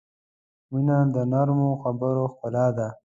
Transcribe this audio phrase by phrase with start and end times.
[0.71, 2.87] •مینه د نرمو خبرو ښکلا ده.